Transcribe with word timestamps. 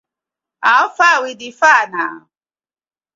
How 0.67 0.83
far 0.97 1.17
wit 1.21 1.37
di 1.41 1.51
far? 1.59 1.87